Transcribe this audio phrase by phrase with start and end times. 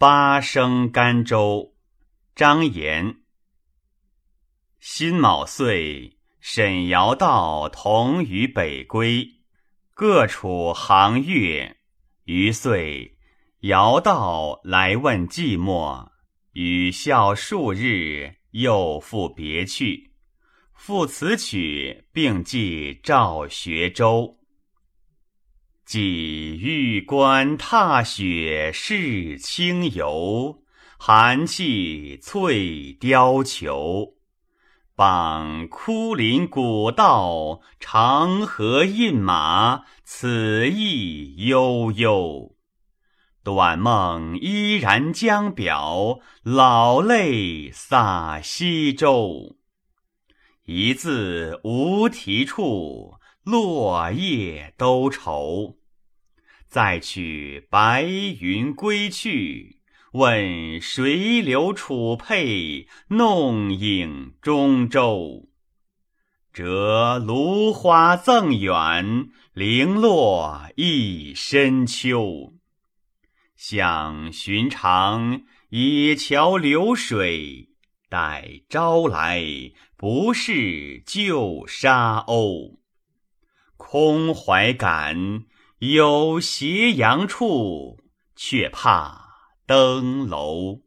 [0.00, 1.74] 八升甘州，
[2.36, 3.16] 张延。
[4.78, 9.28] 辛卯岁，沈尧道同于北归，
[9.94, 11.78] 各处行乐。
[12.26, 13.18] 余岁，
[13.62, 16.10] 尧道来问寂寞，
[16.52, 20.12] 与笑数日，又复别去。
[20.74, 24.37] 赋此曲，并寄赵学周。
[25.88, 30.58] 几玉关踏雪是清游，
[30.98, 34.18] 寒气翠貂裘。
[34.94, 42.54] 傍枯林古道，长河饮马，此意悠悠。
[43.42, 49.56] 短梦依然江表，老泪洒西洲。
[50.66, 55.77] 一字无题处，落叶都愁。
[56.68, 59.80] 再取白云归去，
[60.12, 65.48] 问谁留楚佩，弄影中州。
[66.52, 72.52] 折芦花赠远，零落一深秋。
[73.56, 77.70] 想寻常野桥流水，
[78.10, 79.42] 待朝来
[79.96, 82.76] 不是旧沙鸥。
[83.78, 85.44] 空怀感。
[85.78, 88.00] 有斜阳处，
[88.34, 89.28] 却怕
[89.64, 90.80] 登楼。